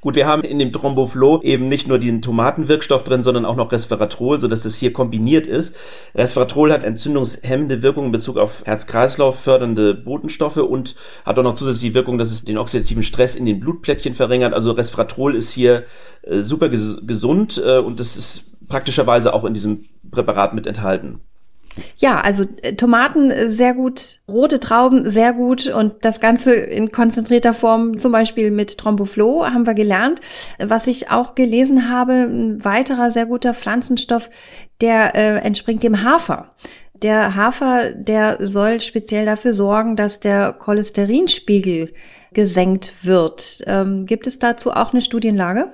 Gut, 0.01 0.15
wir 0.15 0.27
haben 0.27 0.43
in 0.43 0.59
dem 0.59 0.71
Thromboflow 0.71 1.41
eben 1.43 1.67
nicht 1.67 1.87
nur 1.87 1.99
den 1.99 2.21
Tomatenwirkstoff 2.21 3.03
drin, 3.03 3.23
sondern 3.23 3.45
auch 3.45 3.55
noch 3.55 3.71
Resveratrol, 3.71 4.39
sodass 4.39 4.65
es 4.65 4.77
hier 4.77 4.93
kombiniert 4.93 5.47
ist. 5.47 5.75
Resveratrol 6.15 6.71
hat 6.71 6.83
entzündungshemmende 6.83 7.81
Wirkung 7.81 8.05
in 8.05 8.11
Bezug 8.11 8.37
auf 8.37 8.63
Herz-Kreislauf 8.65 9.39
fördernde 9.39 9.93
Botenstoffe 9.93 10.57
und 10.57 10.95
hat 11.25 11.37
auch 11.37 11.43
noch 11.43 11.55
zusätzlich 11.55 11.91
die 11.91 11.95
Wirkung, 11.95 12.17
dass 12.17 12.31
es 12.31 12.43
den 12.43 12.57
oxidativen 12.57 13.03
Stress 13.03 13.35
in 13.35 13.45
den 13.45 13.59
Blutplättchen 13.59 14.13
verringert. 14.13 14.53
Also 14.53 14.71
Resveratrol 14.71 15.35
ist 15.35 15.51
hier 15.51 15.83
äh, 16.23 16.39
super 16.39 16.69
ges 16.69 17.01
gesund 17.05 17.61
äh, 17.63 17.79
und 17.79 17.99
das 17.99 18.17
ist 18.17 18.67
praktischerweise 18.67 19.33
auch 19.33 19.45
in 19.45 19.53
diesem 19.53 19.85
Präparat 20.11 20.53
mit 20.53 20.67
enthalten. 20.67 21.21
Ja, 21.97 22.19
also 22.21 22.45
äh, 22.61 22.73
Tomaten 22.73 23.31
äh, 23.31 23.47
sehr 23.47 23.73
gut, 23.73 24.19
rote 24.27 24.59
Trauben 24.59 25.09
sehr 25.09 25.33
gut 25.33 25.67
und 25.67 26.05
das 26.05 26.19
Ganze 26.19 26.53
in 26.53 26.91
konzentrierter 26.91 27.53
Form, 27.53 27.99
zum 27.99 28.11
Beispiel 28.11 28.51
mit 28.51 28.77
Tromboflo, 28.77 29.45
haben 29.45 29.65
wir 29.65 29.73
gelernt. 29.73 30.19
Was 30.59 30.87
ich 30.87 31.09
auch 31.11 31.35
gelesen 31.35 31.89
habe, 31.89 32.13
ein 32.13 32.63
weiterer 32.63 33.11
sehr 33.11 33.25
guter 33.25 33.53
Pflanzenstoff, 33.53 34.29
der 34.81 35.15
äh, 35.15 35.37
entspringt 35.39 35.83
dem 35.83 36.03
Hafer. 36.03 36.53
Der 36.93 37.35
Hafer, 37.35 37.91
der 37.91 38.37
soll 38.39 38.81
speziell 38.81 39.25
dafür 39.25 39.53
sorgen, 39.53 39.95
dass 39.95 40.19
der 40.19 40.53
Cholesterinspiegel 40.53 41.93
gesenkt 42.33 43.05
wird. 43.05 43.63
Ähm, 43.67 44.05
gibt 44.05 44.27
es 44.27 44.39
dazu 44.39 44.71
auch 44.71 44.93
eine 44.93 45.01
Studienlage? 45.01 45.71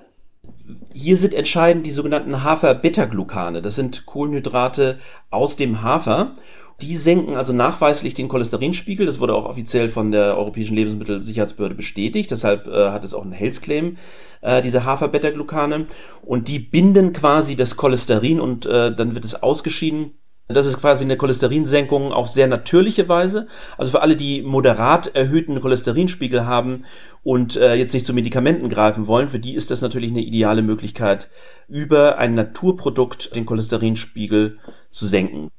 Hier 0.93 1.17
sind 1.17 1.33
entscheidend 1.33 1.85
die 1.85 1.91
sogenannten 1.91 2.43
Hafer-Beta-Glucane. 2.43 3.61
Das 3.61 3.75
sind 3.75 4.05
Kohlenhydrate 4.05 4.99
aus 5.31 5.55
dem 5.55 5.81
Hafer. 5.81 6.33
Die 6.81 6.95
senken 6.95 7.35
also 7.35 7.53
nachweislich 7.53 8.13
den 8.13 8.27
Cholesterinspiegel. 8.27 9.05
Das 9.05 9.19
wurde 9.19 9.33
auch 9.33 9.45
offiziell 9.45 9.89
von 9.89 10.11
der 10.11 10.37
Europäischen 10.37 10.75
Lebensmittelsicherheitsbehörde 10.75 11.75
bestätigt. 11.75 12.29
Deshalb 12.29 12.67
äh, 12.67 12.89
hat 12.89 13.03
es 13.03 13.13
auch 13.13 13.23
einen 13.23 13.31
Health-Claim, 13.31 13.97
äh, 14.41 14.61
diese 14.61 14.85
Hafer-Beta-Glucane. 14.85 15.87
Und 16.21 16.47
die 16.47 16.59
binden 16.59 17.13
quasi 17.13 17.55
das 17.55 17.75
Cholesterin 17.75 18.39
und 18.39 18.65
äh, 18.65 18.95
dann 18.95 19.15
wird 19.15 19.25
es 19.25 19.41
ausgeschieden 19.41 20.11
das 20.49 20.65
ist 20.65 20.77
quasi 20.77 21.05
eine 21.05 21.17
Cholesterinsenkung 21.17 22.11
auf 22.11 22.27
sehr 22.27 22.47
natürliche 22.47 23.07
Weise. 23.07 23.47
Also 23.77 23.91
für 23.91 24.01
alle, 24.01 24.15
die 24.15 24.41
moderat 24.41 25.15
erhöhten 25.15 25.61
Cholesterinspiegel 25.61 26.45
haben 26.45 26.79
und 27.23 27.55
äh, 27.55 27.75
jetzt 27.75 27.93
nicht 27.93 28.05
zu 28.05 28.13
Medikamenten 28.13 28.67
greifen 28.67 29.07
wollen, 29.07 29.29
für 29.29 29.39
die 29.39 29.55
ist 29.55 29.71
das 29.71 29.81
natürlich 29.81 30.11
eine 30.11 30.21
ideale 30.21 30.61
Möglichkeit, 30.61 31.29
über 31.69 32.17
ein 32.17 32.35
Naturprodukt 32.35 33.35
den 33.35 33.45
Cholesterinspiegel 33.45 34.59
zu 34.91 35.07
senken. 35.07 35.49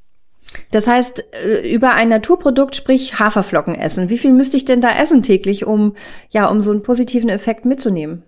Das 0.71 0.87
heißt, 0.87 1.25
äh, 1.45 1.75
über 1.75 1.95
ein 1.95 2.11
Naturprodukt, 2.11 2.76
sprich 2.76 3.19
Haferflocken 3.19 3.75
essen. 3.75 4.11
Wie 4.11 4.19
viel 4.19 4.33
müsste 4.33 4.57
ich 4.57 4.64
denn 4.67 4.83
da 4.83 4.91
essen 4.99 5.23
täglich, 5.23 5.67
um, 5.67 5.95
ja, 6.31 6.47
um 6.47 6.61
so 6.61 6.71
einen 6.71 6.83
positiven 6.83 7.31
Effekt 7.31 7.64
mitzunehmen? 7.64 8.23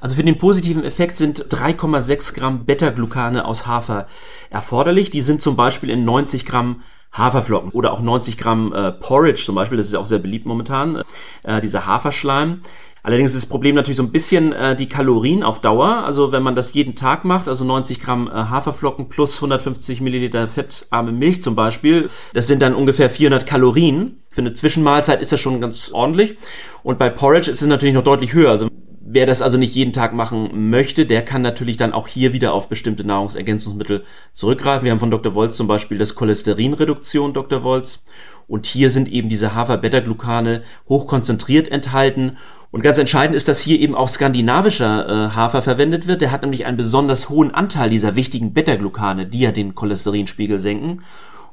Also 0.00 0.16
für 0.16 0.22
den 0.22 0.38
positiven 0.38 0.84
Effekt 0.84 1.16
sind 1.16 1.46
3,6 1.46 2.34
Gramm 2.34 2.64
Beta-Glucane 2.64 3.44
aus 3.44 3.66
Hafer 3.66 4.06
erforderlich. 4.50 5.10
Die 5.10 5.20
sind 5.20 5.42
zum 5.42 5.56
Beispiel 5.56 5.90
in 5.90 6.04
90 6.04 6.46
Gramm 6.46 6.82
Haferflocken 7.12 7.70
oder 7.70 7.92
auch 7.92 8.00
90 8.00 8.36
Gramm 8.36 8.72
äh, 8.72 8.92
Porridge 8.92 9.42
zum 9.44 9.54
Beispiel, 9.54 9.78
das 9.78 9.86
ist 9.86 9.92
ja 9.92 9.98
auch 9.98 10.04
sehr 10.04 10.18
beliebt 10.18 10.46
momentan, 10.46 11.02
äh, 11.42 11.60
dieser 11.60 11.86
Haferschleim. 11.86 12.60
Allerdings 13.02 13.30
ist 13.30 13.44
das 13.44 13.48
Problem 13.48 13.74
natürlich 13.74 13.96
so 13.96 14.02
ein 14.02 14.12
bisschen 14.12 14.52
äh, 14.52 14.76
die 14.76 14.86
Kalorien 14.86 15.42
auf 15.42 15.60
Dauer. 15.60 16.04
Also 16.04 16.32
wenn 16.32 16.42
man 16.42 16.54
das 16.54 16.74
jeden 16.74 16.94
Tag 16.94 17.24
macht, 17.24 17.48
also 17.48 17.64
90 17.64 18.00
Gramm 18.00 18.28
äh, 18.28 18.32
Haferflocken 18.32 19.08
plus 19.08 19.36
150 19.36 20.00
Milliliter 20.00 20.48
fettarme 20.48 21.12
Milch 21.12 21.40
zum 21.40 21.54
Beispiel, 21.54 22.10
das 22.34 22.48
sind 22.48 22.60
dann 22.60 22.74
ungefähr 22.74 23.08
400 23.08 23.46
Kalorien. 23.46 24.22
Für 24.28 24.42
eine 24.42 24.52
Zwischenmahlzeit 24.52 25.22
ist 25.22 25.32
das 25.32 25.40
schon 25.40 25.60
ganz 25.60 25.90
ordentlich. 25.92 26.36
Und 26.82 26.98
bei 26.98 27.08
Porridge 27.08 27.50
ist 27.50 27.62
es 27.62 27.66
natürlich 27.66 27.94
noch 27.94 28.02
deutlich 28.02 28.34
höher. 28.34 28.50
Also 28.50 28.68
Wer 29.10 29.24
das 29.24 29.40
also 29.40 29.56
nicht 29.56 29.74
jeden 29.74 29.94
Tag 29.94 30.12
machen 30.12 30.68
möchte, 30.68 31.06
der 31.06 31.24
kann 31.24 31.40
natürlich 31.40 31.78
dann 31.78 31.94
auch 31.94 32.08
hier 32.08 32.34
wieder 32.34 32.52
auf 32.52 32.68
bestimmte 32.68 33.04
Nahrungsergänzungsmittel 33.04 34.04
zurückgreifen. 34.34 34.84
Wir 34.84 34.92
haben 34.92 34.98
von 34.98 35.10
Dr. 35.10 35.32
Wolz 35.32 35.56
zum 35.56 35.66
Beispiel 35.66 35.96
das 35.96 36.14
Cholesterinreduktion 36.14 37.32
Dr. 37.32 37.62
Wolz. 37.62 38.04
Und 38.48 38.66
hier 38.66 38.90
sind 38.90 39.08
eben 39.08 39.30
diese 39.30 39.54
Hafer-Beta-Glucane 39.54 40.60
hochkonzentriert 40.90 41.68
enthalten. 41.68 42.36
Und 42.70 42.82
ganz 42.82 42.98
entscheidend 42.98 43.34
ist, 43.34 43.48
dass 43.48 43.60
hier 43.60 43.80
eben 43.80 43.94
auch 43.94 44.10
skandinavischer 44.10 45.08
äh, 45.08 45.30
Hafer 45.34 45.62
verwendet 45.62 46.06
wird. 46.06 46.20
Der 46.20 46.30
hat 46.30 46.42
nämlich 46.42 46.66
einen 46.66 46.76
besonders 46.76 47.30
hohen 47.30 47.54
Anteil 47.54 47.88
dieser 47.88 48.14
wichtigen 48.14 48.52
Beta-Glucane, 48.52 49.24
die 49.24 49.40
ja 49.40 49.52
den 49.52 49.74
Cholesterinspiegel 49.74 50.58
senken. 50.58 51.02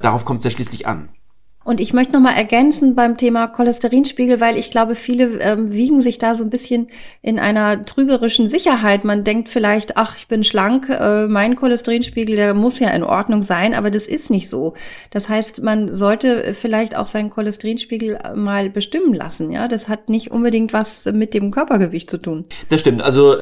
Darauf 0.02 0.26
kommt 0.26 0.40
es 0.40 0.44
ja 0.44 0.50
schließlich 0.50 0.86
an. 0.86 1.08
Und 1.66 1.80
ich 1.80 1.92
möchte 1.92 2.12
noch 2.12 2.20
mal 2.20 2.36
ergänzen 2.36 2.94
beim 2.94 3.16
Thema 3.16 3.48
Cholesterinspiegel, 3.48 4.40
weil 4.40 4.56
ich 4.56 4.70
glaube, 4.70 4.94
viele 4.94 5.40
ähm, 5.40 5.72
wiegen 5.72 6.00
sich 6.00 6.16
da 6.16 6.36
so 6.36 6.44
ein 6.44 6.48
bisschen 6.48 6.86
in 7.22 7.40
einer 7.40 7.84
trügerischen 7.84 8.48
Sicherheit. 8.48 9.02
Man 9.02 9.24
denkt 9.24 9.48
vielleicht, 9.48 9.96
ach, 9.96 10.16
ich 10.16 10.28
bin 10.28 10.44
schlank, 10.44 10.88
äh, 10.88 11.26
mein 11.26 11.56
Cholesterinspiegel, 11.56 12.36
der 12.36 12.54
muss 12.54 12.78
ja 12.78 12.90
in 12.90 13.02
Ordnung 13.02 13.42
sein, 13.42 13.74
aber 13.74 13.90
das 13.90 14.06
ist 14.06 14.30
nicht 14.30 14.48
so. 14.48 14.74
Das 15.10 15.28
heißt, 15.28 15.60
man 15.60 15.92
sollte 15.92 16.54
vielleicht 16.54 16.96
auch 16.96 17.08
seinen 17.08 17.30
Cholesterinspiegel 17.30 18.20
mal 18.36 18.70
bestimmen 18.70 19.12
lassen. 19.12 19.50
Ja, 19.50 19.66
das 19.66 19.88
hat 19.88 20.08
nicht 20.08 20.30
unbedingt 20.30 20.72
was 20.72 21.06
mit 21.06 21.34
dem 21.34 21.50
Körpergewicht 21.50 22.08
zu 22.08 22.18
tun. 22.18 22.44
Das 22.68 22.78
stimmt. 22.78 23.02
Also 23.02 23.38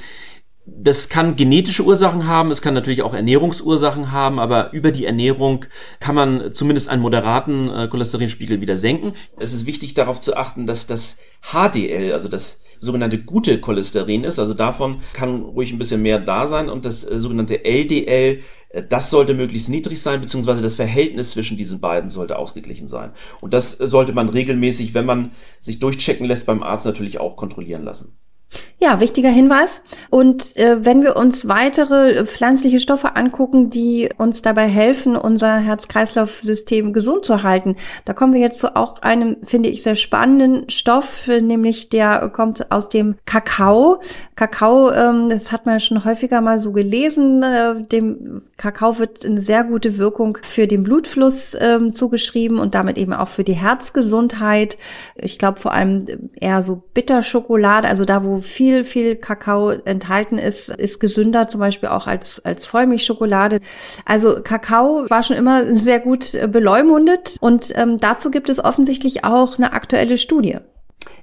das 0.67 1.11
kann 1.11 1.37
genetische 1.37 1.85
Ursachen 1.85 2.27
haben, 2.27 2.51
es 2.51 2.63
kann 2.63 2.73
natürlich 2.73 3.03
auch 3.03 3.13
Ernährungsursachen 3.13 4.13
haben, 4.13 4.39
aber 4.39 4.73
über 4.73 4.93
die 4.93 5.05
Ernährung 5.05 5.67
kann 6.01 6.15
man 6.15 6.55
zumindest 6.55 6.89
einen 6.89 7.03
moderaten 7.03 7.69
äh, 7.69 7.89
Cholesterinspiegel 7.89 8.63
wieder 8.63 8.79
senken. 8.79 9.13
Es 9.39 9.53
ist 9.53 9.67
wichtig 9.67 9.93
darauf 9.93 10.21
zu 10.21 10.37
achten, 10.37 10.67
dass 10.67 10.87
das 10.87 11.19
HDL, 11.43 12.13
also 12.15 12.29
das 12.29 12.63
sogenannte 12.81 13.19
gute 13.19 13.61
Cholesterin 13.61 14.25
ist, 14.25 14.39
also 14.39 14.55
davon 14.55 15.01
kann 15.13 15.43
ruhig 15.43 15.73
ein 15.73 15.79
bisschen 15.79 16.03
mehr 16.03 16.19
da 16.19 16.47
sein 16.47 16.71
und 16.71 16.87
das 16.87 17.05
äh, 17.05 17.19
sogenannte 17.19 17.65
LDL, 17.65 18.41
äh, 18.71 18.83
das 18.89 19.11
sollte 19.11 19.35
möglichst 19.35 19.69
niedrig 19.69 20.01
sein, 20.01 20.23
beziehungsweise 20.23 20.63
das 20.63 20.77
Verhältnis 20.77 21.33
zwischen 21.33 21.59
diesen 21.59 21.81
beiden 21.81 22.09
sollte 22.09 22.39
ausgeglichen 22.39 22.89
sein. 22.89 23.13
Und 23.43 23.53
das 23.53 23.73
sollte 23.73 24.15
man 24.15 24.31
regelmäßig, 24.31 24.95
wenn 24.95 25.05
man 25.05 25.33
sich 25.61 25.79
durchchecken 25.79 26.27
lässt, 26.27 26.47
beim 26.47 26.63
Arzt 26.63 26.87
natürlich 26.87 27.21
auch 27.21 27.37
kontrollieren 27.37 27.85
lassen. 27.85 28.17
Ja, 28.85 29.01
wichtiger 29.01 29.31
Hinweis. 29.31 29.83
Und 30.11 30.59
äh, 30.59 30.85
wenn 30.85 31.03
wir 31.03 31.17
uns 31.17 31.49
weitere 31.49 32.27
pflanzliche 32.27 32.81
Stoffe 32.81 33.17
angucken, 33.17 33.71
die 33.71 34.11
uns 34.19 34.43
dabei 34.43 34.69
helfen, 34.69 35.17
unser 35.17 35.57
Herz-Kreislauf-System 35.57 36.93
gesund 36.93 37.25
zu 37.25 37.43
halten, 37.43 37.77
da 38.05 38.13
kommen 38.13 38.35
wir 38.35 38.43
jetzt 38.43 38.59
zu 38.59 38.77
auch 38.77 39.01
einem, 39.01 39.39
finde 39.43 39.71
ich, 39.71 39.83
sehr 39.83 39.95
spannenden 39.95 40.69
Stoff, 40.69 41.29
nämlich 41.29 41.89
der 41.89 42.29
kommt 42.29 42.71
aus 42.71 42.91
dem 42.91 43.15
Kakao. 43.25 44.03
Kakao, 44.37 44.91
ähm, 44.93 45.31
das 45.31 45.51
hat 45.51 45.65
man 45.65 45.81
schon 45.81 46.05
häufiger 46.05 46.43
mal 46.43 46.59
so 46.59 46.73
gelesen, 46.73 47.43
äh, 47.43 47.83
dem 47.85 48.43
Kakao 48.59 48.99
wird 48.99 49.25
eine 49.25 49.41
sehr 49.41 49.65
gute 49.65 49.97
Wirkung 49.97 50.37
für 50.43 50.67
den 50.67 50.83
Blutfluss 50.83 51.57
ähm, 51.59 51.95
zugeschrieben 51.95 52.59
und 52.59 52.75
damit 52.75 52.99
eben 52.99 53.15
auch 53.15 53.29
für 53.29 53.45
die 53.45 53.55
Herzgesundheit. 53.55 54.77
Ich 55.15 55.39
glaube 55.39 55.61
vor 55.61 55.73
allem 55.73 56.05
eher 56.39 56.63
so 56.63 56.83
Bitterschokolade, 56.93 57.89
also 57.89 58.05
da, 58.05 58.25
wo 58.25 58.43
viel, 58.43 58.74
viel 58.83 59.15
Kakao 59.15 59.71
enthalten 59.71 60.39
ist, 60.39 60.69
ist 60.71 60.99
gesünder 60.99 61.47
zum 61.47 61.61
Beispiel 61.61 61.91
auch 61.91 62.09
als, 62.09 62.45
als 62.45 62.67
Vollmilchschokolade. 62.67 63.61
Also 64.05 64.43
Kakao 64.43 65.09
war 65.09 65.23
schon 65.23 65.37
immer 65.37 65.77
sehr 65.77 66.01
gut 66.01 66.37
beleumundet 66.49 67.37
und 67.41 67.73
ähm, 67.77 67.99
dazu 68.01 68.33
gibt 68.33 68.49
es 68.49 68.65
offensichtlich 68.65 69.25
auch 69.25 69.59
eine 69.59 69.73
aktuelle 69.73 70.19
Studie. 70.19 70.59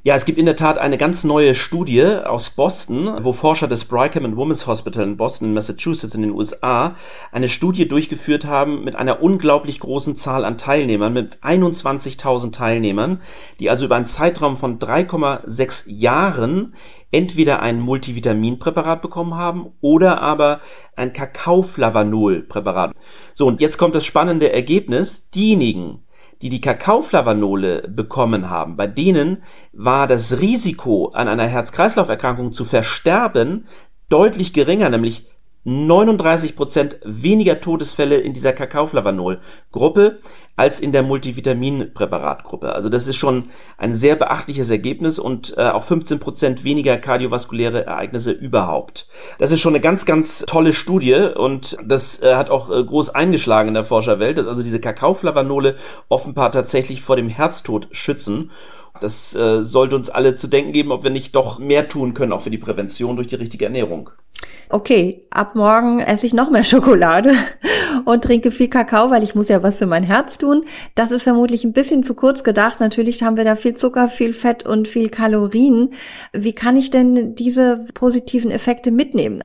Ja, 0.04 0.16
es 0.16 0.26
gibt 0.26 0.40
in 0.40 0.48
der 0.48 0.56
Tat 0.56 0.80
eine 0.80 0.98
ganz 0.98 1.24
neue 1.24 1.54
Studie 1.54 2.04
aus 2.04 2.50
Boston, 2.50 3.24
wo 3.24 3.34
Forscher 3.34 3.68
des 3.68 3.86
Brigham 3.86 4.26
and 4.26 4.36
Women's 4.36 4.66
Hospital 4.66 5.04
in 5.04 5.16
Boston, 5.16 5.54
Massachusetts 5.54 6.16
in 6.16 6.24
den 6.24 6.32
USA, 6.32 6.96
eine 7.32 7.48
Studie 7.48 7.88
durchgeführt 7.88 8.46
haben 8.46 8.84
mit 8.84 8.96
einer 8.96 9.22
unglaublich 9.22 9.80
großen 9.80 10.16
Zahl 10.16 10.44
an 10.44 10.58
Teilnehmern, 10.58 11.14
mit 11.14 11.38
21.000 11.44 12.52
Teilnehmern, 12.52 13.22
die 13.60 13.70
also 13.70 13.86
über 13.86 13.96
einen 13.96 14.08
Zeitraum 14.08 14.58
von 14.58 14.80
3,6 14.80 15.84
Jahren 15.88 16.74
entweder 17.12 17.62
ein 17.62 17.80
Multivitaminpräparat 17.80 19.04
bekommen 19.04 19.36
haben 19.36 19.74
oder 19.82 20.20
aber 20.22 20.62
ein 20.96 21.14
Kakaoflavanol-Präparat. 21.14 22.94
So, 23.36 23.46
und 23.46 23.62
jetzt 23.62 23.78
kommt 23.78 23.94
das 23.94 24.06
spannende 24.06 24.52
Ergebnis. 24.52 25.30
Diejenigen, 25.30 26.04
die 26.42 26.50
die 26.50 26.62
Kakaoflavanole 26.62 27.88
bekommen 27.88 28.50
haben, 28.50 28.76
bei 28.76 28.88
denen 28.88 29.44
war 29.74 30.08
das 30.08 30.40
Risiko 30.40 31.10
an 31.10 31.28
einer 31.28 31.48
Herz-Kreislauf-Erkrankung 31.48 32.52
zu 32.52 32.66
versterben 32.66 33.66
deutlich 34.10 34.54
geringer, 34.54 34.90
nämlich 34.90 35.31
39% 35.65 36.96
weniger 37.03 37.62
Todesfälle 37.62 38.18
in 38.18 38.34
dieser 38.34 38.51
Kakaoflavanol-Gruppe 38.51 40.20
als 40.56 40.80
in 40.80 40.91
der 40.91 41.03
Multivitamin-Präparatgruppe. 41.03 42.74
Also 42.74 42.89
das 42.89 43.08
ist 43.08 43.18
schon 43.18 43.50
ein 43.77 43.96
sehr 43.96 44.15
beachtliches 44.15 44.70
Ergebnis 44.70 45.20
und 45.20 45.56
äh, 45.58 45.70
auch 45.70 45.84
15% 45.84 46.63
weniger 46.63 46.98
kardiovaskuläre 46.98 47.86
Ereignisse 47.86 48.32
überhaupt. 48.32 49.08
Das 49.38 49.51
ist 49.51 49.60
schon 49.60 49.74
eine 49.74 49.82
ganz, 49.82 50.06
ganz 50.06 50.46
tolle 50.48 50.74
Studie 50.74 51.30
und 51.36 51.77
das 51.86 52.22
äh, 52.22 52.36
hat 52.36 52.50
auch 52.50 52.72
äh, 52.72 52.84
groß 52.84 53.10
eingeschlagen 53.12 53.70
in 53.70 53.74
der 53.75 53.84
Forscherwelt, 53.84 54.39
dass 54.39 54.48
also 54.48 54.63
diese 54.63 54.80
Kakaoflavanole 54.80 55.75
offenbar 56.10 56.51
tatsächlich 56.51 57.01
vor 57.01 57.15
dem 57.15 57.30
Herztod 57.30 57.88
schützen. 57.91 58.51
Das 59.00 59.36
äh, 59.36 59.63
sollte 59.63 59.96
uns 59.96 60.10
alle 60.10 60.36
zu 60.36 60.48
denken 60.48 60.74
geben, 60.74 60.91
ob 60.91 61.03
wir 61.03 61.12
nicht 61.12 61.36
doch 61.36 61.60
mehr 61.60 61.88
tun 61.88 62.13
können, 62.13 62.34
auch 62.34 62.41
für 62.41 62.51
die 62.51 62.58
Prävention 62.58 63.15
durch 63.15 63.27
die 63.27 63.36
richtige 63.36 63.65
Ernährung 63.65 64.10
okay, 64.70 65.26
ab 65.30 65.56
morgen 65.56 66.00
esse 66.00 66.26
ich 66.26 66.34
noch 66.34 66.50
mehr 66.50 66.64
Schokolade 66.64 67.34
und 68.06 68.24
trinke 68.24 68.52
viel 68.52 68.70
Kakao, 68.70 69.10
weil 69.10 69.24
ich 69.24 69.36
muss 69.36 69.48
ja 69.48 69.64
was 69.64 69.78
für 69.78 69.86
mein 69.86 70.04
Herz 70.04 70.38
tun. 70.38 70.66
Das 70.96 71.12
ist 71.12 71.24
vermutlich 71.24 71.64
ein 71.64 71.74
bisschen 71.74 72.04
zu 72.04 72.14
kurz 72.14 72.44
gedacht. 72.44 72.80
Natürlich 72.80 73.24
haben 73.24 73.38
wir 73.38 73.44
da 73.44 73.56
viel 73.56 73.76
Zucker, 73.76 74.08
viel 74.08 74.34
Fett 74.34 74.66
und 74.66 74.88
viel 74.88 75.10
Kalorien. 75.10 75.94
Wie 76.34 76.54
kann 76.54 76.78
ich 76.78 76.90
denn 76.90 77.36
diese 77.36 77.86
positiven 77.94 78.52
Effekte 78.52 78.92
mitnehmen? 78.92 79.42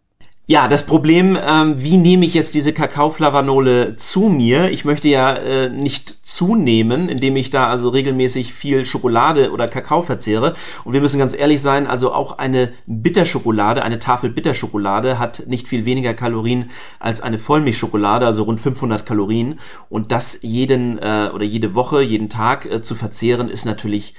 Ja, 0.49 0.69
das 0.69 0.87
Problem, 0.87 1.37
ähm, 1.45 1.83
wie 1.83 1.97
nehme 1.97 2.25
ich 2.25 2.33
jetzt 2.33 2.55
diese 2.55 2.73
Kakaoflavanole 2.73 3.97
zu 3.97 4.29
mir? 4.29 4.71
Ich 4.71 4.85
möchte 4.85 5.09
ja 5.09 5.33
äh, 5.33 5.69
nicht 5.71 6.09
zunehmen, 6.25 7.09
indem 7.09 7.35
ich 7.35 7.51
da 7.51 7.67
also 7.67 7.89
regelmäßig 7.89 8.55
viel 8.55 8.85
Schokolade 8.85 9.51
oder 9.51 9.67
Kakao 9.67 10.03
verzehre. 10.03 10.55
Und 10.85 10.93
wir 10.93 11.01
müssen 11.01 11.19
ganz 11.19 11.35
ehrlich 11.35 11.61
sein, 11.61 11.89
also 11.89 12.13
auch 12.13 12.39
eine 12.39 12.73
Bitterschokolade, 12.87 13.83
eine 13.83 13.99
Tafel 13.99 14.31
Bitterschokolade 14.31 15.19
hat 15.19 15.43
nicht 15.49 15.67
viel 15.67 15.85
weniger 15.85 16.15
Kalorien 16.15 16.71
als 17.01 17.21
eine 17.21 17.41
Vollmilchschokolade, 17.41 18.25
also 18.25 18.45
rund 18.45 18.61
500 18.61 19.05
Kalorien. 19.05 19.59
Und 19.89 20.13
das 20.13 20.39
jeden 20.43 20.99
äh, 20.99 21.29
oder 21.35 21.45
jede 21.45 21.75
Woche, 21.75 22.03
jeden 22.03 22.29
Tag 22.29 22.67
äh, 22.67 22.83
zu 22.83 22.95
verzehren, 22.95 23.49
ist 23.49 23.65
natürlich 23.65 24.15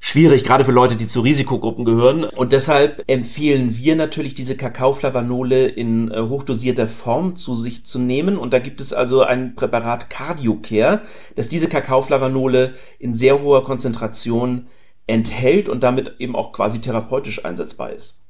schwierig, 0.00 0.44
gerade 0.44 0.64
für 0.64 0.72
Leute, 0.72 0.96
die 0.96 1.06
zu 1.06 1.20
Risikogruppen 1.20 1.84
gehören. 1.84 2.24
Und 2.24 2.52
deshalb 2.52 3.04
empfehlen 3.06 3.76
wir 3.76 3.96
natürlich 3.96 4.34
diese 4.34 4.56
Kakaoflavanole 4.56 5.66
in 5.66 6.10
äh, 6.10 6.20
hochdosierter 6.20 6.86
Form 6.86 7.36
zu 7.36 7.54
sich 7.54 7.84
zu 7.86 7.98
nehmen. 7.98 8.38
Und 8.38 8.52
da 8.52 8.58
gibt 8.58 8.80
es 8.80 8.92
also 8.92 9.22
ein 9.22 9.54
Präparat 9.54 10.10
Cardiocare, 10.10 11.02
das 11.34 11.48
diese 11.48 11.68
Kakaoflavanole 11.68 12.74
in 12.98 13.14
sehr 13.14 13.42
hoher 13.42 13.64
Konzentration 13.64 14.66
enthält 15.06 15.68
und 15.68 15.82
damit 15.82 16.16
eben 16.18 16.36
auch 16.36 16.52
quasi 16.52 16.80
therapeutisch 16.80 17.44
einsetzbar 17.44 17.92
ist. 17.92 18.20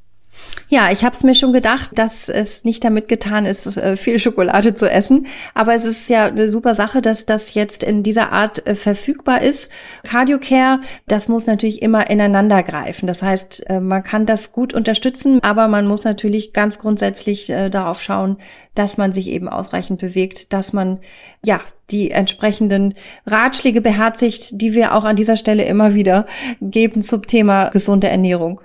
Ja, 0.71 0.91
ich 0.93 1.03
habe 1.03 1.15
es 1.15 1.23
mir 1.23 1.35
schon 1.35 1.55
gedacht, 1.55 1.93
dass 1.95 2.29
es 2.29 2.65
nicht 2.65 2.85
damit 2.85 3.09
getan 3.09 3.47
ist, 3.47 3.79
äh, 3.79 3.97
viel 3.97 4.19
Schokolade 4.19 4.75
zu 4.75 4.91
essen. 4.91 5.27
Aber 5.55 5.75
es 5.75 5.87
ist 5.87 6.11
ja 6.11 6.27
eine 6.27 6.51
super 6.51 6.75
Sache, 6.75 7.01
dass 7.01 7.25
das 7.25 7.55
jetzt 7.55 7.83
in 7.83 8.03
dieser 8.03 8.33
Art 8.33 8.67
äh, 8.67 8.75
verfügbar 8.75 9.41
ist. 9.41 9.71
Cardiocare, 10.07 10.81
das 11.07 11.29
muss 11.29 11.47
natürlich 11.47 11.81
immer 11.81 12.11
ineinander 12.11 12.63
greifen. 12.63 13.07
Das 13.07 13.23
heißt, 13.23 13.71
äh, 13.71 13.81
man 13.81 14.03
kann 14.03 14.27
das 14.27 14.53
gut 14.53 14.75
unterstützen, 14.75 15.43
aber 15.43 15.69
man 15.69 15.87
muss 15.87 16.05
natürlich 16.05 16.53
ganz 16.53 16.79
grundsätzlich 16.79 17.47
darauf 17.71 18.03
schauen, 18.03 18.37
dass 18.75 18.97
man 18.97 19.13
sich 19.13 19.29
eben 19.29 19.49
ausreichend 19.49 20.01
bewegt, 20.01 20.53
dass 20.53 20.73
man 20.73 20.99
ja 21.45 21.61
die 21.91 22.11
entsprechenden 22.11 22.95
Ratschläge 23.27 23.81
beherzigt, 23.81 24.61
die 24.61 24.75
wir 24.75 24.95
auch 24.95 25.05
an 25.05 25.17
dieser 25.17 25.37
Stelle 25.37 25.65
immer 25.65 25.95
wieder 25.95 26.27
geben 26.61 27.03
zum 27.03 27.27
Thema 27.27 27.71
gesunde 27.71 28.09
Ernährung. 28.09 28.61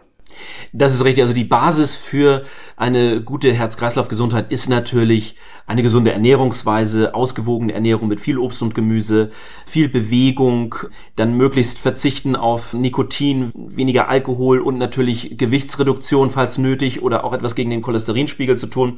Das 0.71 0.93
ist 0.93 1.03
richtig. 1.03 1.23
Also 1.23 1.33
die 1.33 1.43
Basis 1.43 1.95
für 1.95 2.43
eine 2.77 3.21
gute 3.21 3.53
Herz-Kreislauf-Gesundheit 3.53 4.51
ist 4.51 4.69
natürlich 4.69 5.35
eine 5.65 5.81
gesunde 5.81 6.11
Ernährungsweise, 6.11 7.15
ausgewogene 7.15 7.73
Ernährung 7.73 8.07
mit 8.07 8.19
viel 8.19 8.37
Obst 8.37 8.61
und 8.61 8.75
Gemüse, 8.75 9.31
viel 9.65 9.87
Bewegung, 9.87 10.75
dann 11.15 11.37
möglichst 11.37 11.79
verzichten 11.79 12.35
auf 12.35 12.73
Nikotin, 12.73 13.51
weniger 13.55 14.09
Alkohol 14.09 14.59
und 14.59 14.77
natürlich 14.77 15.37
Gewichtsreduktion, 15.37 16.29
falls 16.29 16.57
nötig, 16.57 17.01
oder 17.01 17.23
auch 17.23 17.33
etwas 17.33 17.55
gegen 17.55 17.69
den 17.69 17.81
Cholesterinspiegel 17.81 18.57
zu 18.57 18.67
tun 18.67 18.97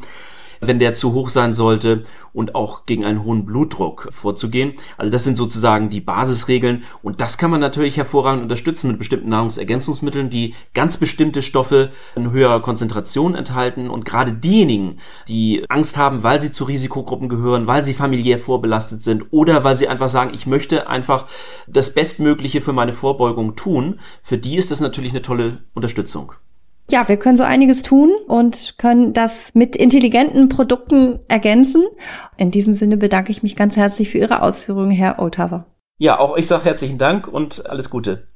wenn 0.62 0.79
der 0.79 0.93
zu 0.93 1.13
hoch 1.13 1.29
sein 1.29 1.53
sollte 1.53 2.03
und 2.33 2.53
auch 2.55 2.85
gegen 2.85 3.05
einen 3.05 3.24
hohen 3.24 3.45
Blutdruck 3.45 4.09
vorzugehen. 4.12 4.74
Also 4.97 5.12
das 5.12 5.24
sind 5.24 5.35
sozusagen 5.35 5.89
die 5.89 6.01
Basisregeln 6.01 6.83
und 7.01 7.21
das 7.21 7.38
kann 7.38 7.51
man 7.51 7.62
natürlich 7.62 7.97
hervorragend 7.97 8.43
unterstützen 8.43 8.89
mit 8.89 9.00
bestimmten 9.00 9.29
Nahrungsergänzungsmitteln, 9.29 10.29
die 10.29 10.53
ganz 10.74 10.97
bestimmte 10.97 11.41
Stoffe 11.41 11.91
in 12.15 12.31
höherer 12.31 12.62
Konzentration 12.62 13.35
enthalten 13.35 13.89
und 13.89 14.05
gerade 14.05 14.33
diejenigen, 14.33 14.97
die 15.27 15.65
Angst 15.69 15.97
haben, 15.97 16.24
weil 16.24 16.39
sie 16.39 16.51
zu 16.51 16.65
Risikogruppen 16.65 17.29
gehören, 17.29 17.67
weil 17.67 17.83
sie 17.83 17.93
familiär 17.93 18.38
vorbelastet 18.38 19.01
sind 19.01 19.25
oder 19.31 19.63
weil 19.63 19.75
sie 19.77 19.88
einfach 19.88 20.09
sagen, 20.09 20.31
ich 20.33 20.45
möchte 20.45 20.88
einfach 20.88 21.27
das 21.67 21.93
Bestmögliche 21.93 22.62
für 22.62 22.74
meine 22.74 22.93
Vorbeugung 22.93 23.55
tun, 23.55 24.00
für 24.21 24.38
die 24.38 24.57
ist 24.57 24.71
das 24.71 24.79
natürlich 24.79 25.12
eine 25.12 25.21
tolle 25.21 25.63
Unterstützung. 25.74 26.33
Ja, 26.91 27.07
wir 27.07 27.17
können 27.17 27.37
so 27.37 27.43
einiges 27.43 27.81
tun 27.81 28.11
und 28.27 28.75
können 28.77 29.13
das 29.13 29.51
mit 29.55 29.75
intelligenten 29.75 30.49
Produkten 30.49 31.19
ergänzen. 31.27 31.83
In 32.37 32.51
diesem 32.51 32.75
Sinne 32.75 32.97
bedanke 32.97 33.31
ich 33.31 33.41
mich 33.41 33.55
ganz 33.55 33.75
herzlich 33.75 34.09
für 34.09 34.19
Ihre 34.19 34.43
Ausführungen, 34.43 34.91
Herr 34.91 35.19
Oldhaver. 35.19 35.65
Ja, 35.97 36.19
auch 36.19 36.37
ich 36.37 36.45
sage 36.47 36.65
herzlichen 36.65 36.97
Dank 36.97 37.27
und 37.27 37.65
alles 37.65 37.89
Gute. 37.89 38.27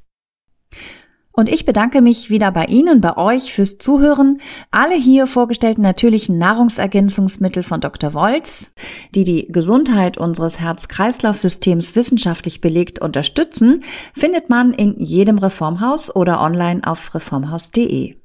Und 1.32 1.48
ich 1.48 1.66
bedanke 1.66 2.02
mich 2.02 2.30
wieder 2.30 2.52
bei 2.52 2.66
Ihnen, 2.66 3.02
bei 3.02 3.16
euch 3.16 3.54
fürs 3.54 3.78
Zuhören. 3.78 4.42
Alle 4.72 4.96
hier 4.96 5.26
vorgestellten 5.26 5.82
natürlichen 5.82 6.38
Nahrungsergänzungsmittel 6.38 7.64
von 7.64 7.80
Dr. 7.80 8.14
Wolz, 8.14 8.72
die 9.16 9.24
die 9.24 9.48
Gesundheit 9.48 10.18
unseres 10.18 10.60
Herz-Kreislauf-Systems 10.60 11.96
wissenschaftlich 11.96 12.62
belegt 12.62 13.00
unterstützen, 13.00 13.84
findet 14.14 14.50
man 14.50 14.74
in 14.74 15.00
jedem 15.00 15.38
Reformhaus 15.38 16.14
oder 16.14 16.42
online 16.42 16.82
auf 16.86 17.14
reformhaus.de. 17.14 18.16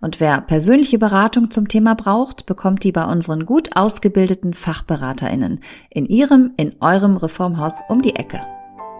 Und 0.00 0.20
wer 0.20 0.40
persönliche 0.40 0.98
Beratung 0.98 1.50
zum 1.50 1.68
Thema 1.68 1.94
braucht, 1.94 2.46
bekommt 2.46 2.84
die 2.84 2.92
bei 2.92 3.04
unseren 3.04 3.46
gut 3.46 3.76
ausgebildeten 3.76 4.54
Fachberaterinnen 4.54 5.60
in 5.90 6.06
ihrem, 6.06 6.52
in 6.56 6.74
eurem 6.80 7.16
Reformhaus 7.16 7.80
um 7.88 8.02
die 8.02 8.16
Ecke. 8.16 8.40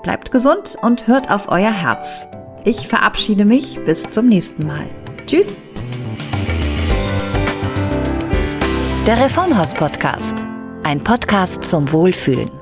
Bleibt 0.03 0.31
gesund 0.31 0.77
und 0.83 1.07
hört 1.07 1.31
auf 1.31 1.49
euer 1.49 1.73
Herz. 1.73 2.29
Ich 2.65 2.89
verabschiede 2.89 3.45
mich 3.45 3.81
bis 3.85 4.03
zum 4.11 4.29
nächsten 4.29 4.67
Mal. 4.67 4.89
Tschüss. 5.27 5.57
Der 9.07 9.19
Reformhaus 9.19 9.75
Podcast. 9.75 10.47
Ein 10.85 11.03
Podcast 11.03 11.65
zum 11.65 11.91
Wohlfühlen. 11.93 12.62